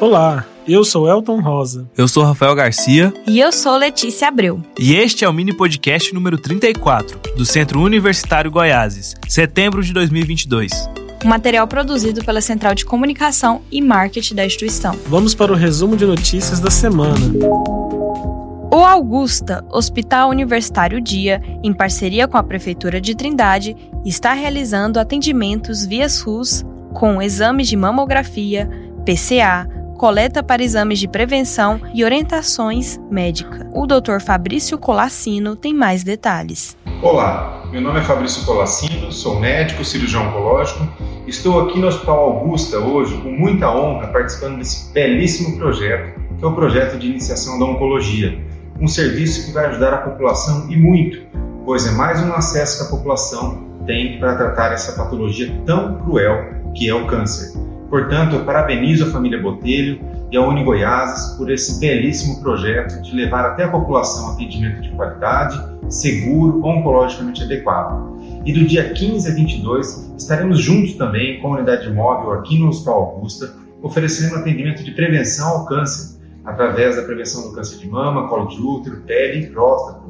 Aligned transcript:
Olá, 0.00 0.44
eu 0.66 0.84
sou 0.84 1.08
Elton 1.08 1.40
Rosa. 1.40 1.88
Eu 1.96 2.08
sou 2.08 2.24
Rafael 2.24 2.54
Garcia. 2.54 3.14
E 3.26 3.38
eu 3.38 3.52
sou 3.52 3.76
Letícia 3.76 4.28
Abreu. 4.28 4.60
E 4.78 4.94
este 4.94 5.24
é 5.24 5.28
o 5.28 5.32
mini 5.32 5.54
podcast 5.54 6.12
número 6.12 6.36
34 6.36 7.20
do 7.36 7.46
Centro 7.46 7.80
Universitário 7.80 8.50
Goiáses, 8.50 9.14
setembro 9.28 9.82
de 9.82 9.92
2022. 9.92 10.72
Um 11.24 11.28
material 11.28 11.66
produzido 11.66 12.24
pela 12.24 12.40
Central 12.40 12.74
de 12.74 12.84
Comunicação 12.84 13.62
e 13.70 13.80
Marketing 13.80 14.34
da 14.34 14.44
instituição. 14.44 14.98
Vamos 15.06 15.34
para 15.34 15.52
o 15.52 15.56
resumo 15.56 15.96
de 15.96 16.04
notícias 16.04 16.60
da 16.60 16.70
semana. 16.70 17.14
O 18.70 18.78
Augusta, 18.78 19.64
Hospital 19.70 20.28
Universitário 20.28 21.00
Dia, 21.00 21.40
em 21.62 21.72
parceria 21.72 22.26
com 22.26 22.36
a 22.36 22.42
Prefeitura 22.42 23.00
de 23.00 23.14
Trindade, 23.14 23.76
está 24.04 24.32
realizando 24.32 24.98
atendimentos 24.98 25.86
via 25.86 26.08
SUS 26.08 26.64
com 26.92 27.22
exames 27.22 27.68
de 27.68 27.76
mamografia, 27.76 28.68
PCA, 29.04 29.68
coleta 29.94 30.42
para 30.42 30.62
exames 30.62 30.98
de 30.98 31.08
prevenção 31.08 31.80
e 31.94 32.04
orientações 32.04 32.98
médicas. 33.10 33.66
O 33.72 33.86
Dr. 33.86 34.20
Fabrício 34.20 34.76
Colassino 34.78 35.56
tem 35.56 35.72
mais 35.72 36.02
detalhes. 36.02 36.76
Olá, 37.00 37.64
meu 37.70 37.80
nome 37.80 38.00
é 38.00 38.02
Fabrício 38.02 38.44
Colassino, 38.44 39.12
sou 39.12 39.38
médico 39.38 39.84
cirurgião 39.84 40.28
oncológico. 40.28 40.86
Estou 41.26 41.60
aqui 41.60 41.78
no 41.78 41.86
Hospital 41.86 42.18
Augusta 42.18 42.78
hoje 42.78 43.16
com 43.18 43.30
muita 43.30 43.70
honra 43.70 44.08
participando 44.08 44.58
desse 44.58 44.92
belíssimo 44.92 45.58
projeto, 45.58 46.20
que 46.38 46.44
é 46.44 46.46
o 46.46 46.54
projeto 46.54 46.98
de 46.98 47.08
iniciação 47.08 47.58
da 47.58 47.64
oncologia, 47.64 48.38
um 48.80 48.88
serviço 48.88 49.46
que 49.46 49.52
vai 49.52 49.66
ajudar 49.66 49.94
a 49.94 49.98
população 49.98 50.70
e 50.70 50.76
muito, 50.76 51.18
pois 51.64 51.86
é 51.86 51.92
mais 51.92 52.20
um 52.22 52.32
acesso 52.32 52.78
que 52.78 52.84
a 52.88 52.96
população 52.96 53.64
tem 53.86 54.18
para 54.18 54.36
tratar 54.36 54.72
essa 54.72 54.92
patologia 54.92 55.54
tão 55.66 55.98
cruel 55.98 56.54
que 56.74 56.88
é 56.88 56.94
o 56.94 57.06
câncer. 57.06 57.63
Portanto, 57.94 58.34
eu 58.34 58.44
parabenizo 58.44 59.04
a 59.04 59.10
família 59.12 59.40
Botelho 59.40 60.00
e 60.28 60.36
a 60.36 60.44
Uni 60.44 60.64
Goiás 60.64 61.36
por 61.38 61.48
esse 61.48 61.78
belíssimo 61.78 62.40
projeto 62.40 63.00
de 63.00 63.14
levar 63.14 63.44
até 63.44 63.62
a 63.62 63.68
população 63.68 64.32
atendimento 64.32 64.82
de 64.82 64.90
qualidade, 64.90 65.62
seguro, 65.88 66.60
oncologicamente 66.66 67.44
adequado. 67.44 68.18
E 68.44 68.52
do 68.52 68.66
dia 68.66 68.92
15 68.92 69.30
a 69.30 69.34
22 69.36 70.12
estaremos 70.18 70.58
juntos 70.58 70.94
também 70.94 71.40
com 71.40 71.52
a 71.52 71.58
unidade 71.58 71.88
móvel 71.88 72.32
aqui 72.32 72.58
no 72.58 72.66
Hospital 72.66 72.94
Augusta, 72.94 73.54
oferecendo 73.80 74.34
atendimento 74.34 74.82
de 74.82 74.90
prevenção 74.90 75.46
ao 75.46 75.64
câncer, 75.64 76.20
através 76.44 76.96
da 76.96 77.02
prevenção 77.02 77.42
do 77.42 77.54
câncer 77.54 77.78
de 77.78 77.88
mama, 77.88 78.26
colo 78.26 78.48
de 78.48 78.60
útero, 78.60 79.02
pele 79.06 79.44
e 79.44 79.46
próstata. 79.50 80.00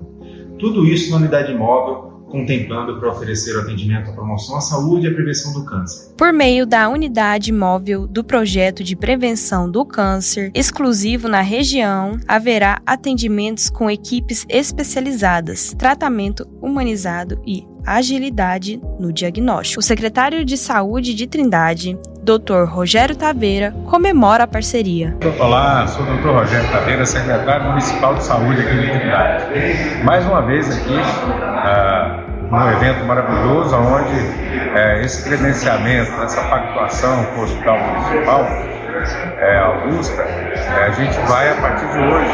Tudo 0.59 0.87
isso 0.87 1.11
na 1.11 1.19
unidade 1.19 1.53
móvel 1.53 2.14
contemplando 2.35 2.99
para 2.99 3.13
oferecer 3.13 3.55
o 3.55 3.61
atendimento 3.61 4.11
à 4.11 4.13
promoção 4.13 4.57
à 4.57 4.61
saúde 4.61 5.07
e 5.07 5.09
à 5.09 5.15
prevenção 5.15 5.53
do 5.53 5.65
câncer. 5.65 6.13
Por 6.17 6.33
meio 6.33 6.67
da 6.67 6.89
unidade 6.89 7.53
móvel 7.53 8.09
do 8.09 8.25
projeto 8.25 8.83
de 8.83 8.97
prevenção 8.97 9.71
do 9.71 9.87
câncer, 9.87 10.51
exclusivo 10.53 11.29
na 11.29 11.43
região, 11.43 12.19
haverá 12.27 12.83
atendimentos 12.85 13.71
com 13.71 13.89
equipes 13.89 14.45
especializadas, 14.49 15.77
tratamento 15.79 16.45
humanizado 16.61 17.41
e 17.47 17.65
agilidade 17.87 18.81
no 18.99 19.13
diagnóstico. 19.13 19.81
O 19.81 19.83
secretário 19.83 20.45
de 20.45 20.57
Saúde 20.57 21.15
de 21.15 21.27
Trindade, 21.27 21.99
Dr. 22.23 22.65
Rogério 22.67 23.15
Taveira, 23.15 23.73
comemora 23.87 24.45
a 24.45 24.47
parceria. 24.47 25.17
Olá, 25.39 25.87
sou 25.87 26.03
o 26.03 26.17
Dr. 26.17 26.29
Rogério 26.29 26.71
Taveira, 26.71 27.05
secretário 27.05 27.69
municipal 27.69 28.15
de 28.15 28.25
saúde 28.25 28.61
aqui 28.61 28.77
de 28.77 28.91
Trindade. 28.91 29.45
Mais 30.05 30.25
uma 30.27 30.43
vez 30.43 30.69
aqui, 30.71 30.95
uh, 30.95 32.55
um 32.55 32.71
evento 32.73 33.05
maravilhoso 33.05 33.75
onde 33.77 34.79
é, 34.79 35.03
esse 35.03 35.25
credenciamento, 35.25 36.13
essa 36.23 36.43
pactuação 36.45 37.25
com 37.27 37.41
o 37.41 37.45
Hospital 37.45 37.79
Municipal 37.79 38.74
é, 39.39 39.59
Augusta, 39.59 40.23
é, 40.23 40.85
a 40.87 40.91
gente 40.91 41.19
vai 41.27 41.51
a 41.51 41.55
partir 41.61 41.87
de 41.87 41.99
hoje 41.99 42.33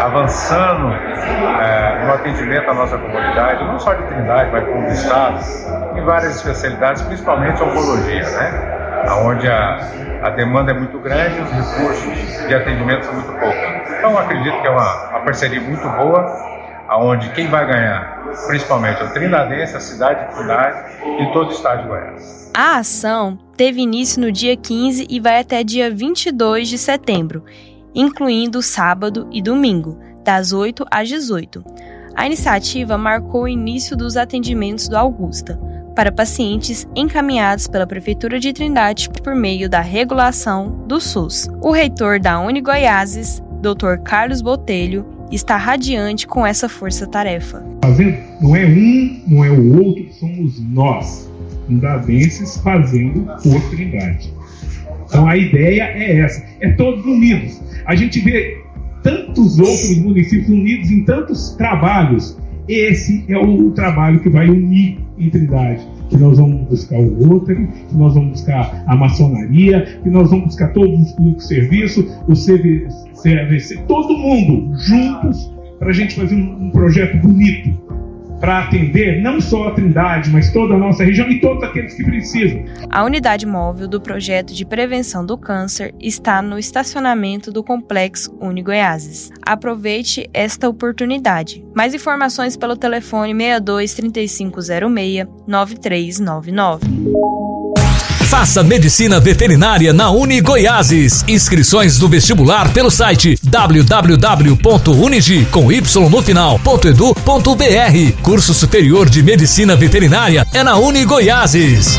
avançando 0.00 0.92
é, 0.92 2.04
no 2.04 2.12
atendimento 2.12 2.70
à 2.70 2.74
nossa 2.74 2.98
comunidade, 2.98 3.64
não 3.64 3.78
só 3.78 3.94
de 3.94 4.02
Trindade, 4.04 4.50
mas 4.52 4.64
como 4.64 4.86
do 4.86 4.92
Estado, 4.92 5.98
em 5.98 6.04
várias 6.04 6.36
especialidades, 6.36 7.02
principalmente 7.02 7.62
oncologia, 7.62 8.28
né? 8.30 8.74
onde 9.22 9.48
a, 9.48 9.78
a 10.22 10.30
demanda 10.30 10.70
é 10.70 10.74
muito 10.74 10.98
grande 10.98 11.38
e 11.38 11.42
os 11.42 11.50
recursos 11.50 12.46
de 12.46 12.54
atendimento 12.54 13.04
são 13.04 13.14
muito 13.14 13.32
poucos. 13.32 13.94
Então 13.98 14.18
acredito 14.18 14.60
que 14.60 14.66
é 14.66 14.70
uma, 14.70 15.08
uma 15.10 15.20
parceria 15.20 15.60
muito 15.60 15.88
boa, 15.90 16.24
aonde 16.88 17.28
quem 17.30 17.48
vai 17.48 17.66
ganhar 17.66 18.24
principalmente 18.46 19.02
o 19.02 19.08
Trindadense, 19.10 19.76
a 19.76 19.80
cidade 19.80 20.28
de 20.28 20.34
Trindade 20.34 20.78
e 21.20 21.32
todo 21.32 21.48
o 21.48 21.52
estado 21.52 21.82
de 21.82 21.88
Goiás. 21.88 22.50
A 22.54 22.78
ação 22.78 23.38
teve 23.56 23.80
início 23.80 24.20
no 24.20 24.30
dia 24.30 24.56
15 24.56 25.06
e 25.08 25.20
vai 25.20 25.40
até 25.40 25.62
dia 25.62 25.90
22 25.90 26.68
de 26.68 26.78
setembro, 26.78 27.44
incluindo 27.94 28.62
sábado 28.62 29.28
e 29.30 29.40
domingo, 29.40 29.98
das 30.24 30.52
8 30.52 30.84
às 30.90 31.08
18. 31.08 31.64
A 32.14 32.26
iniciativa 32.26 32.96
marcou 32.96 33.42
o 33.42 33.48
início 33.48 33.96
dos 33.96 34.16
atendimentos 34.16 34.88
do 34.88 34.96
Augusta 34.96 35.58
para 35.94 36.12
pacientes 36.12 36.88
encaminhados 36.94 37.68
pela 37.68 37.86
Prefeitura 37.86 38.40
de 38.40 38.52
Trindade 38.52 39.08
por 39.10 39.34
meio 39.34 39.68
da 39.68 39.80
regulação 39.80 40.84
do 40.86 41.00
SUS. 41.00 41.48
O 41.60 41.70
reitor 41.70 42.18
da 42.18 42.40
Uni 42.40 42.60
Goiáses, 42.60 43.42
Dr. 43.60 44.02
Carlos 44.02 44.42
Botelho, 44.42 45.06
está 45.30 45.56
radiante 45.56 46.26
com 46.26 46.46
essa 46.46 46.68
força-tarefa. 46.68 47.64
Fazendo, 47.82 48.16
não 48.40 48.56
é 48.56 48.66
um, 48.66 49.22
não 49.26 49.44
é 49.44 49.50
o 49.50 49.84
outro, 49.84 50.12
somos 50.14 50.60
nós, 50.72 51.30
fundadenses, 51.66 52.56
fazendo 52.58 53.26
por 53.42 53.60
Trindade. 53.70 54.32
Então 55.06 55.26
a 55.28 55.36
ideia 55.36 55.82
é 55.82 56.20
essa, 56.20 56.44
é 56.60 56.70
todos 56.72 57.04
unidos. 57.04 57.60
A 57.86 57.94
gente 57.94 58.20
vê 58.20 58.62
tantos 59.02 59.58
outros 59.58 59.98
municípios 59.98 60.48
unidos 60.48 60.90
em 60.90 61.04
tantos 61.04 61.54
trabalhos. 61.56 62.38
Esse 62.66 63.24
é 63.28 63.36
o 63.36 63.70
trabalho 63.72 64.20
que 64.20 64.30
vai 64.30 64.48
unir 64.48 64.98
em 65.18 65.28
Trindade 65.30 65.94
que 66.08 66.16
nós 66.16 66.38
vamos 66.38 66.68
buscar 66.68 66.98
o 66.98 67.26
Rotary, 67.26 67.66
que 67.88 67.96
nós 67.96 68.14
vamos 68.14 68.32
buscar 68.32 68.84
a 68.86 68.96
maçonaria, 68.96 70.00
que 70.02 70.10
nós 70.10 70.30
vamos 70.30 70.46
buscar 70.46 70.72
todos 70.72 71.00
os 71.00 71.12
públicos 71.12 71.48
serviços, 71.48 72.04
o 72.28 72.34
CVC, 72.34 73.78
todo 73.88 74.16
mundo 74.16 74.76
juntos 74.78 75.52
para 75.78 75.88
a 75.88 75.92
gente 75.92 76.14
fazer 76.14 76.36
um, 76.36 76.66
um 76.66 76.70
projeto 76.70 77.16
bonito 77.18 77.83
para 78.44 78.58
atender 78.58 79.22
não 79.22 79.40
só 79.40 79.68
a 79.68 79.70
Trindade, 79.70 80.28
mas 80.28 80.52
toda 80.52 80.74
a 80.74 80.76
nossa 80.76 81.02
região 81.02 81.26
e 81.30 81.40
todos 81.40 81.62
aqueles 81.62 81.94
que 81.94 82.04
precisam. 82.04 82.62
A 82.90 83.02
unidade 83.02 83.46
móvel 83.46 83.88
do 83.88 83.98
projeto 83.98 84.52
de 84.52 84.66
prevenção 84.66 85.24
do 85.24 85.38
câncer 85.38 85.94
está 85.98 86.42
no 86.42 86.58
estacionamento 86.58 87.50
do 87.50 87.64
Complexo 87.64 88.36
Uni 88.38 88.62
Goiáses. 88.62 89.32
Aproveite 89.46 90.28
esta 90.34 90.68
oportunidade. 90.68 91.64
Mais 91.74 91.94
informações 91.94 92.54
pelo 92.54 92.76
telefone 92.76 93.32
62 93.32 93.94
3506 93.94 95.26
9399. 95.46 97.63
Faça 98.36 98.64
medicina 98.64 99.20
veterinária 99.20 99.92
na 99.92 100.10
Uni 100.10 100.40
Goiáses. 100.40 101.24
Inscrições 101.28 102.00
do 102.00 102.08
vestibular 102.08 102.68
pelo 102.72 102.90
site 102.90 103.38
www.unigi 103.44 105.46
com 105.52 105.70
y 105.70 105.80
no 106.10 106.20
final.edu.br. 106.20 108.22
Curso 108.22 108.52
superior 108.52 109.08
de 109.08 109.22
medicina 109.22 109.76
veterinária 109.76 110.44
é 110.52 110.64
na 110.64 110.76
Uni 110.76 111.04
Goiáses. 111.04 111.96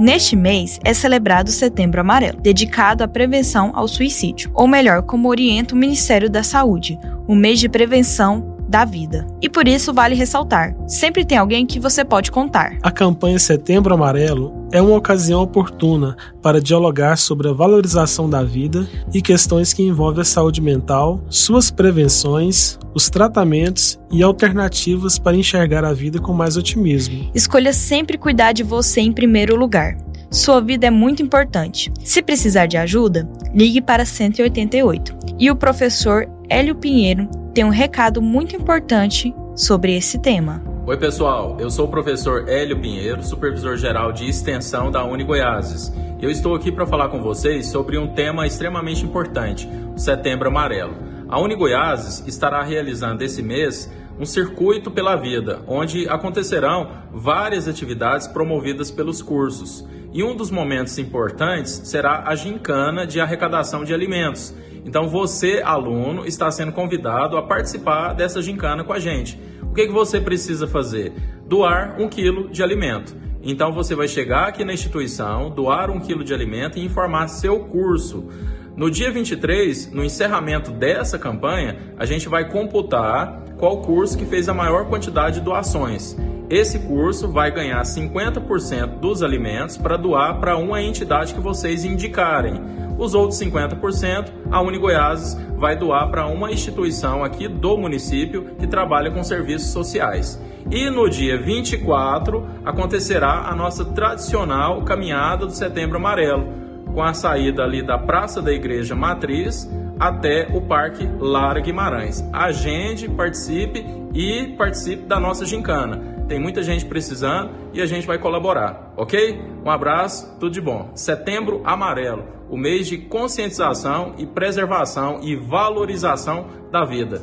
Neste 0.00 0.34
mês 0.34 0.80
é 0.82 0.94
celebrado 0.94 1.50
Setembro 1.50 2.00
Amarelo, 2.00 2.40
dedicado 2.40 3.04
à 3.04 3.08
prevenção 3.08 3.72
ao 3.74 3.86
suicídio, 3.86 4.50
ou 4.54 4.66
melhor, 4.66 5.02
como 5.02 5.28
orienta 5.28 5.74
o 5.74 5.78
Ministério 5.78 6.30
da 6.30 6.42
Saúde, 6.42 6.98
o 7.28 7.34
mês 7.34 7.60
de 7.60 7.68
prevenção 7.68 8.51
da 8.72 8.86
vida. 8.86 9.26
E 9.42 9.50
por 9.50 9.68
isso 9.68 9.92
vale 9.92 10.14
ressaltar: 10.14 10.74
sempre 10.88 11.26
tem 11.26 11.36
alguém 11.36 11.66
que 11.66 11.78
você 11.78 12.02
pode 12.04 12.32
contar. 12.32 12.78
A 12.82 12.90
campanha 12.90 13.38
Setembro 13.38 13.92
Amarelo 13.92 14.66
é 14.72 14.80
uma 14.80 14.96
ocasião 14.96 15.42
oportuna 15.42 16.16
para 16.40 16.60
dialogar 16.60 17.16
sobre 17.18 17.48
a 17.48 17.52
valorização 17.52 18.28
da 18.28 18.42
vida 18.42 18.88
e 19.12 19.20
questões 19.20 19.74
que 19.74 19.82
envolvem 19.82 20.22
a 20.22 20.24
saúde 20.24 20.62
mental, 20.62 21.20
suas 21.28 21.70
prevenções, 21.70 22.78
os 22.94 23.10
tratamentos 23.10 24.00
e 24.10 24.22
alternativas 24.22 25.18
para 25.18 25.36
enxergar 25.36 25.84
a 25.84 25.92
vida 25.92 26.18
com 26.18 26.32
mais 26.32 26.56
otimismo. 26.56 27.30
Escolha 27.34 27.74
sempre 27.74 28.16
cuidar 28.16 28.52
de 28.52 28.62
você 28.62 29.02
em 29.02 29.12
primeiro 29.12 29.54
lugar. 29.54 29.98
Sua 30.30 30.62
vida 30.62 30.86
é 30.86 30.90
muito 30.90 31.22
importante. 31.22 31.92
Se 32.02 32.22
precisar 32.22 32.64
de 32.64 32.78
ajuda, 32.78 33.28
ligue 33.54 33.82
para 33.82 34.06
188. 34.06 35.14
E 35.38 35.50
o 35.50 35.56
professor 35.56 36.26
Hélio 36.48 36.74
Pinheiro 36.74 37.28
tem 37.52 37.64
um 37.64 37.70
recado 37.70 38.22
muito 38.22 38.56
importante 38.56 39.34
sobre 39.54 39.94
esse 39.94 40.18
tema. 40.18 40.62
Oi, 40.86 40.96
pessoal. 40.96 41.56
Eu 41.60 41.70
sou 41.70 41.86
o 41.86 41.90
professor 41.90 42.48
Hélio 42.48 42.80
Pinheiro, 42.80 43.22
supervisor 43.22 43.76
geral 43.76 44.10
de 44.10 44.28
extensão 44.28 44.90
da 44.90 45.04
Uni 45.04 45.22
Goiáses. 45.22 45.92
Eu 46.20 46.30
estou 46.30 46.54
aqui 46.54 46.72
para 46.72 46.86
falar 46.86 47.08
com 47.08 47.22
vocês 47.22 47.66
sobre 47.66 47.98
um 47.98 48.08
tema 48.08 48.46
extremamente 48.46 49.04
importante, 49.04 49.68
o 49.94 49.98
Setembro 49.98 50.48
Amarelo. 50.48 50.94
A 51.28 51.38
Uni 51.38 51.54
Goiáses 51.54 52.26
estará 52.26 52.62
realizando 52.62 53.22
esse 53.22 53.42
mês 53.42 53.90
um 54.18 54.24
circuito 54.24 54.90
pela 54.90 55.16
vida, 55.16 55.60
onde 55.66 56.08
acontecerão 56.08 56.90
várias 57.12 57.68
atividades 57.68 58.26
promovidas 58.26 58.90
pelos 58.90 59.20
cursos. 59.20 59.86
E 60.12 60.22
um 60.22 60.36
dos 60.36 60.50
momentos 60.50 60.98
importantes 60.98 61.82
será 61.84 62.24
a 62.26 62.34
gincana 62.34 63.06
de 63.06 63.20
arrecadação 63.20 63.84
de 63.84 63.94
alimentos. 63.94 64.54
Então 64.84 65.08
você, 65.08 65.62
aluno, 65.64 66.26
está 66.26 66.50
sendo 66.50 66.72
convidado 66.72 67.36
a 67.36 67.42
participar 67.42 68.12
dessa 68.12 68.42
gincana 68.42 68.82
com 68.84 68.92
a 68.92 68.98
gente. 68.98 69.40
O 69.62 69.74
que, 69.74 69.86
que 69.86 69.92
você 69.92 70.20
precisa 70.20 70.66
fazer? 70.66 71.12
Doar 71.46 71.96
um 71.98 72.08
quilo 72.08 72.50
de 72.50 72.62
alimento. 72.62 73.16
Então 73.42 73.72
você 73.72 73.94
vai 73.94 74.06
chegar 74.06 74.48
aqui 74.48 74.64
na 74.64 74.72
instituição, 74.72 75.50
doar 75.50 75.90
um 75.90 75.98
quilo 75.98 76.22
de 76.22 76.32
alimento 76.32 76.78
e 76.78 76.84
informar 76.84 77.28
seu 77.28 77.60
curso. 77.60 78.28
No 78.76 78.90
dia 78.90 79.10
23, 79.10 79.92
no 79.92 80.04
encerramento 80.04 80.70
dessa 80.70 81.18
campanha, 81.18 81.94
a 81.98 82.06
gente 82.06 82.28
vai 82.28 82.48
computar 82.48 83.42
qual 83.58 83.82
curso 83.82 84.16
que 84.16 84.24
fez 84.24 84.48
a 84.48 84.54
maior 84.54 84.88
quantidade 84.88 85.40
de 85.40 85.44
doações. 85.44 86.16
Esse 86.48 86.78
curso 86.80 87.28
vai 87.28 87.50
ganhar 87.50 87.82
50% 87.82 88.98
dos 88.98 89.22
alimentos 89.22 89.76
para 89.76 89.96
doar 89.96 90.38
para 90.38 90.56
uma 90.56 90.82
entidade 90.82 91.34
que 91.34 91.40
vocês 91.40 91.84
indicarem. 91.84 92.61
Os 93.02 93.14
outros 93.14 93.40
50%, 93.40 94.30
a 94.48 94.62
Unigoiás 94.62 95.36
vai 95.56 95.74
doar 95.74 96.08
para 96.08 96.28
uma 96.28 96.52
instituição 96.52 97.24
aqui 97.24 97.48
do 97.48 97.76
município 97.76 98.54
que 98.56 98.64
trabalha 98.64 99.10
com 99.10 99.24
serviços 99.24 99.72
sociais. 99.72 100.40
E 100.70 100.88
no 100.88 101.10
dia 101.10 101.36
24 101.36 102.46
acontecerá 102.64 103.48
a 103.48 103.56
nossa 103.56 103.84
tradicional 103.84 104.82
caminhada 104.82 105.46
do 105.46 105.52
Setembro 105.52 105.96
Amarelo, 105.96 106.46
com 106.94 107.02
a 107.02 107.12
saída 107.12 107.64
ali 107.64 107.82
da 107.82 107.98
Praça 107.98 108.40
da 108.40 108.52
Igreja 108.52 108.94
Matriz 108.94 109.68
até 110.02 110.48
o 110.52 110.60
Parque 110.60 111.08
Lara 111.20 111.60
Guimarães. 111.60 112.24
Agende, 112.32 113.08
participe 113.08 113.86
e 114.12 114.48
participe 114.58 115.04
da 115.04 115.20
nossa 115.20 115.46
gincana. 115.46 116.24
Tem 116.26 116.40
muita 116.40 116.60
gente 116.60 116.84
precisando 116.84 117.52
e 117.72 117.80
a 117.80 117.86
gente 117.86 118.04
vai 118.04 118.18
colaborar, 118.18 118.92
ok? 118.96 119.40
Um 119.64 119.70
abraço, 119.70 120.36
tudo 120.40 120.50
de 120.50 120.60
bom. 120.60 120.90
Setembro 120.96 121.62
Amarelo, 121.64 122.24
o 122.50 122.56
mês 122.56 122.88
de 122.88 122.98
conscientização 122.98 124.14
e 124.18 124.26
preservação 124.26 125.20
e 125.22 125.36
valorização 125.36 126.48
da 126.72 126.84
vida. 126.84 127.22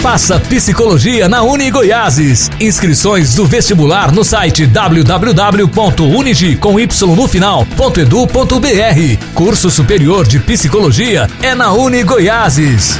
Faça 0.00 0.40
psicologia 0.40 1.28
na 1.28 1.42
Uni 1.42 1.70
Goiáses. 1.70 2.50
Inscrições 2.58 3.34
do 3.34 3.44
vestibular 3.44 4.10
no 4.10 4.24
site 4.24 4.66
www.unigi 4.66 6.56
com 6.56 6.80
y 6.80 6.88
no 7.14 7.28
final.edu.br. 7.28 9.24
Curso 9.34 9.70
superior 9.70 10.26
de 10.26 10.40
psicologia 10.40 11.28
é 11.42 11.54
na 11.54 11.72
Uni 11.72 12.02
Goiáses. 12.02 12.98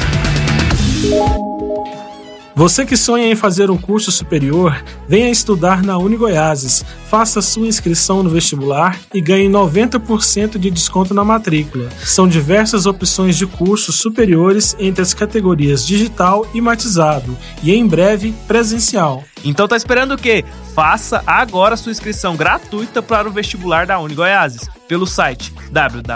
Você 2.55 2.85
que 2.85 2.97
sonha 2.97 3.31
em 3.31 3.37
fazer 3.37 3.70
um 3.70 3.79
curso 3.79 4.11
superior, 4.11 4.85
venha 5.08 5.31
estudar 5.31 5.82
na 5.82 5.97
Unigoiases. 5.97 6.85
Faça 7.08 7.41
sua 7.41 7.67
inscrição 7.67 8.23
no 8.23 8.31
vestibular 8.31 8.99
e 9.14 9.20
ganhe 9.20 9.49
90% 9.49 10.58
de 10.58 10.70
desconto 10.70 11.14
na 11.14 11.25
matrícula. 11.25 11.88
São 12.05 12.29
diversas 12.29 12.87
opções 12.87 13.37
de 13.37 13.47
cursos 13.47 13.97
superiores 13.97 14.76
entre 14.79 15.00
as 15.00 15.14
categorias 15.14 15.87
digital 15.87 16.47
e 16.52 16.61
matizado, 16.61 17.37
e 17.62 17.73
em 17.73 17.87
breve 17.87 18.35
presencial. 18.47 19.25
Então 19.44 19.67
tá 19.67 19.76
esperando 19.76 20.14
o 20.14 20.19
quê? 20.19 20.44
Faça 20.75 21.23
agora 21.26 21.76
sua 21.76 21.93
inscrição 21.93 22.37
gratuita 22.37 23.00
para 23.00 23.29
o 23.29 23.32
vestibular 23.32 23.87
da 23.87 23.99
Unigoiases 23.99 24.69
pelo 24.90 25.06
site 25.06 25.54
www.unigi 25.70 26.10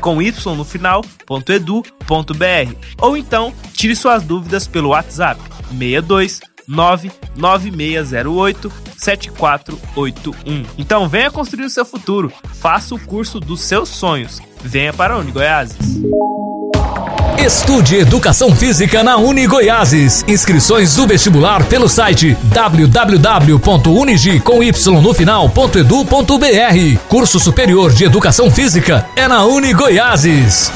com 0.00 0.22
y 0.22 0.32
no 0.46 0.64
final.edu.br 0.64 2.76
ou 2.98 3.16
então 3.16 3.52
tire 3.72 3.96
suas 3.96 4.22
dúvidas 4.22 4.68
pelo 4.68 4.90
WhatsApp 4.90 5.40
62 5.76 6.40
99608 6.68 8.72
7481. 8.96 10.64
Então 10.78 11.08
venha 11.08 11.32
construir 11.32 11.64
o 11.64 11.70
seu 11.70 11.84
futuro, 11.84 12.32
faça 12.54 12.94
o 12.94 13.00
curso 13.00 13.40
dos 13.40 13.62
seus 13.62 13.88
sonhos. 13.88 14.40
Venha 14.62 14.92
para 14.92 15.14
a 15.14 15.18
Unigoiases. 15.18 16.00
Estude 17.38 17.96
Educação 17.96 18.54
Física 18.54 19.02
na 19.02 19.16
Uni 19.16 19.46
Goiáses. 19.46 20.24
Inscrições 20.28 20.94
do 20.94 21.06
vestibular 21.06 21.64
pelo 21.66 21.88
site 21.88 22.36
www.unigi 22.54 24.38
com 24.40 24.62
y 24.62 24.72
no 25.00 25.12
final.edu.br. 25.12 26.98
Curso 27.08 27.40
Superior 27.40 27.92
de 27.92 28.04
Educação 28.04 28.50
Física 28.50 29.06
é 29.16 29.26
na 29.26 29.44
Uni 29.44 29.72
Goiáses. 29.72 30.70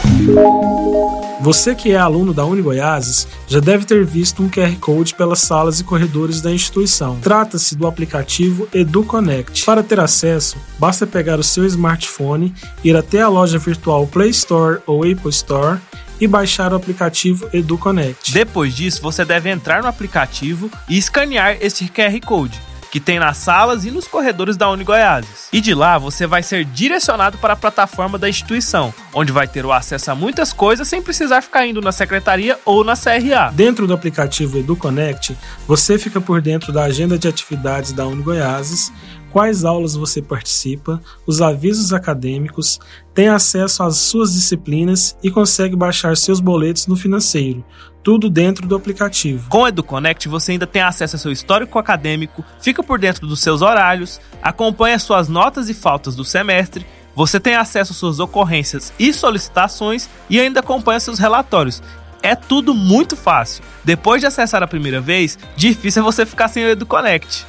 Você 1.41 1.77
que 1.77 1.93
é 1.93 1.97
aluno 1.97 2.35
da 2.35 2.45
Uni 2.45 2.61
Goiáses 2.61 3.29
já 3.47 3.61
deve 3.61 3.85
ter 3.85 4.05
visto 4.05 4.43
um 4.43 4.49
QR 4.49 4.75
Code 4.81 5.15
pelas 5.15 5.41
salas 5.41 5.79
e 5.79 5.85
corredores 5.85 6.41
da 6.41 6.51
instituição. 6.51 7.21
Trata-se 7.21 7.77
do 7.77 7.87
aplicativo 7.87 8.67
EduConnect. 8.75 9.65
Para 9.65 9.83
ter 9.83 10.01
acesso, 10.01 10.57
basta 10.77 11.07
pegar 11.07 11.39
o 11.39 11.45
seu 11.45 11.65
smartphone, 11.67 12.53
ir 12.83 12.97
até 12.97 13.23
a 13.23 13.29
loja 13.29 13.59
virtual 13.59 14.09
Play 14.09 14.31
Store 14.31 14.81
ou 14.87 15.05
Apple 15.05 15.31
Store 15.31 15.79
e 16.21 16.27
baixar 16.27 16.73
o 16.73 16.77
aplicativo 16.77 17.49
EduConnect. 17.53 18.33
Depois 18.33 18.75
disso, 18.75 19.03
você 19.03 19.25
deve 19.25 19.51
entrar 19.51 19.83
no 19.83 19.89
aplicativo 19.89 20.71
e 20.89 20.97
escanear 20.97 21.57
este 21.61 21.87
QR 21.87 22.19
Code 22.25 22.61
que 22.97 23.01
tem 23.01 23.19
nas 23.19 23.37
salas 23.37 23.85
e 23.85 23.91
nos 23.91 24.09
corredores 24.09 24.57
da 24.57 24.71
Unigoiases. 24.71 25.49
E 25.53 25.61
de 25.61 25.75
lá 25.75 25.99
você 25.99 26.27
vai 26.27 26.43
ser 26.43 26.65
direcionado 26.65 27.37
para 27.37 27.53
a 27.53 27.57
plataforma 27.57 28.17
da 28.17 28.27
instituição, 28.27 28.95
onde 29.13 29.33
vai 29.33 29.47
ter 29.47 29.67
o 29.67 29.73
acesso 29.73 30.11
a 30.11 30.15
muitas 30.15 30.51
coisas 30.51 30.89
sem 30.89 31.03
precisar 31.03 31.43
ficar 31.43 31.67
indo 31.67 31.83
na 31.83 31.93
secretaria 31.93 32.59
ou 32.65 32.83
na 32.83 32.97
CRA. 32.97 33.51
Dentro 33.53 33.87
do 33.87 33.93
aplicativo 33.93 34.59
EduConnect, 34.59 35.37
você 35.67 35.99
fica 35.99 36.23
por 36.23 36.41
dentro 36.41 36.73
da 36.73 36.85
agenda 36.85 37.19
de 37.19 37.29
atividades 37.29 37.93
da 37.93 38.07
Unigoiases, 38.07 38.91
quais 39.37 39.67
aulas 39.67 39.95
você 39.95 40.23
participa, 40.23 40.99
os 41.27 41.43
avisos 41.43 41.93
acadêmicos, 41.93 42.81
tem 43.13 43.29
acesso 43.29 43.83
às 43.83 43.99
suas 43.99 44.33
disciplinas 44.33 45.15
e 45.23 45.31
consegue 45.31 45.77
baixar 45.77 46.17
seus 46.17 46.41
boletos 46.41 46.87
no 46.87 46.97
financeiro, 46.97 47.63
tudo 48.03 48.31
dentro 48.31 48.67
do 48.67 48.75
aplicativo. 48.75 49.47
Com 49.51 49.65
o 49.65 49.69
EduConnect 49.69 50.27
você 50.27 50.53
ainda 50.53 50.67
tem 50.67 50.81
acesso 50.81 51.17
ao 51.17 51.21
seu 51.21 51.31
histórico 51.31 51.79
acadêmico, 51.79 52.43
fica 52.63 52.83
por 52.83 52.99
dentro 52.99 53.27
dos 53.27 53.41
seus 53.41 53.61
horários, 53.61 54.19
acompanha 54.43 54.99
suas 54.99 55.29
notas 55.29 55.69
e 55.69 55.75
faltas 55.75 56.17
do 56.17 56.25
semestre, 56.25 56.87
você 57.15 57.39
tem 57.39 57.57
acesso 57.57 57.93
às 57.93 57.99
suas 57.99 58.19
ocorrências 58.19 58.91
e 58.99 59.13
solicitações 59.13 60.09
e 60.31 60.41
ainda 60.41 60.61
acompanha 60.61 60.99
seus 60.99 61.19
relatórios. 61.19 61.83
É 62.23 62.35
tudo 62.35 62.73
muito 62.73 63.15
fácil. 63.15 63.63
Depois 63.85 64.23
de 64.23 64.27
acessar 64.27 64.63
a 64.63 64.67
primeira 64.67 64.99
vez, 64.99 65.39
difícil 65.55 66.01
é 66.01 66.05
você 66.07 66.25
ficar 66.25 66.49
sem 66.49 66.65
o 66.65 66.69
EduConnect. 66.71 67.45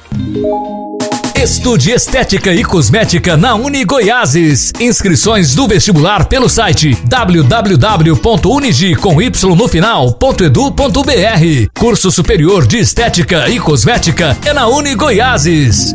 Estude 1.38 1.92
Estética 1.92 2.52
e 2.52 2.64
Cosmética 2.64 3.36
na 3.36 3.54
Uni 3.54 3.84
Goiáses. 3.84 4.72
Inscrições 4.80 5.54
do 5.54 5.68
vestibular 5.68 6.28
pelo 6.28 6.48
site 6.48 6.96
www.unigi 7.06 8.96
no 9.56 9.68
final.edu.br. 9.68 11.70
Curso 11.78 12.10
Superior 12.10 12.66
de 12.66 12.78
Estética 12.78 13.48
e 13.48 13.60
Cosmética 13.60 14.36
é 14.44 14.52
na 14.52 14.66
Uni 14.66 14.96
Goiáses. 14.96 15.94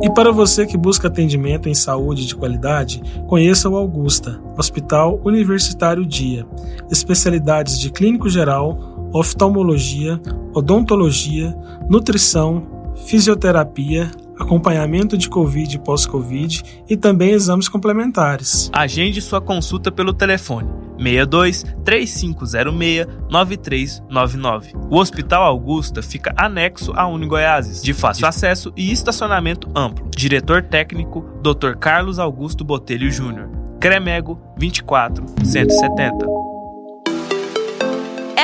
E 0.00 0.08
para 0.14 0.30
você 0.30 0.64
que 0.64 0.76
busca 0.76 1.08
atendimento 1.08 1.68
em 1.68 1.74
saúde 1.74 2.24
de 2.24 2.36
qualidade, 2.36 3.02
conheça 3.26 3.68
o 3.68 3.76
Augusta, 3.76 4.40
Hospital 4.56 5.20
Universitário 5.24 6.06
Dia. 6.06 6.46
Especialidades 6.88 7.80
de 7.80 7.90
clínico 7.90 8.28
geral, 8.28 9.10
oftalmologia, 9.12 10.20
odontologia, 10.54 11.52
nutrição, 11.90 12.94
fisioterapia, 13.06 14.08
acompanhamento 14.38 15.16
de 15.16 15.28
Covid 15.28 15.76
e 15.76 15.78
pós-Covid 15.78 16.62
e 16.88 16.96
também 16.96 17.30
exames 17.30 17.68
complementares. 17.68 18.70
Agende 18.72 19.20
sua 19.20 19.40
consulta 19.40 19.90
pelo 19.90 20.12
telefone 20.12 20.68
62 20.98 21.64
3506 21.84 23.06
9399. 23.30 24.72
O 24.90 24.98
Hospital 24.98 25.44
Augusta 25.44 26.02
fica 26.02 26.34
anexo 26.36 26.92
à 26.94 27.06
Unigoiases, 27.06 27.82
de 27.82 27.94
fácil 27.94 28.26
acesso 28.26 28.72
e 28.76 28.90
estacionamento 28.90 29.70
amplo. 29.74 30.08
Diretor 30.10 30.62
técnico 30.64 31.20
Dr. 31.42 31.76
Carlos 31.78 32.18
Augusto 32.18 32.64
Botelho 32.64 33.10
Júnior. 33.10 33.48
Cremego 33.80 34.40
24 34.58 35.24
170. 35.44 36.47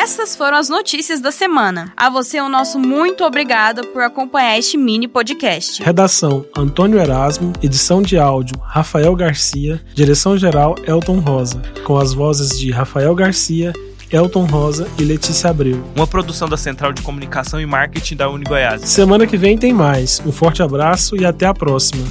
Essas 0.04 0.36
foram 0.36 0.58
as 0.58 0.68
notícias 0.68 1.18
da 1.18 1.30
semana. 1.30 1.90
A 1.96 2.10
você 2.10 2.38
o 2.38 2.46
nosso 2.46 2.78
muito 2.78 3.24
obrigada 3.24 3.82
por 3.84 4.02
acompanhar 4.02 4.58
este 4.58 4.76
mini 4.76 5.08
podcast. 5.08 5.82
Redação: 5.82 6.44
Antônio 6.54 7.00
Erasmo, 7.00 7.54
edição 7.62 8.02
de 8.02 8.18
áudio: 8.18 8.54
Rafael 8.60 9.16
Garcia, 9.16 9.80
direção 9.94 10.36
geral: 10.36 10.74
Elton 10.86 11.20
Rosa, 11.20 11.62
com 11.84 11.96
as 11.96 12.12
vozes 12.12 12.58
de 12.58 12.70
Rafael 12.70 13.14
Garcia, 13.14 13.72
Elton 14.10 14.44
Rosa 14.44 14.86
e 14.98 15.04
Letícia 15.04 15.48
Abreu. 15.48 15.82
Uma 15.96 16.06
produção 16.06 16.50
da 16.50 16.58
Central 16.58 16.92
de 16.92 17.00
Comunicação 17.00 17.58
e 17.58 17.64
Marketing 17.64 18.16
da 18.16 18.28
Uni 18.28 18.44
Goiás. 18.44 18.82
Semana 18.82 19.26
que 19.26 19.38
vem 19.38 19.56
tem 19.56 19.72
mais. 19.72 20.20
Um 20.26 20.30
forte 20.30 20.62
abraço 20.62 21.16
e 21.16 21.24
até 21.24 21.46
a 21.46 21.54
próxima. 21.54 22.04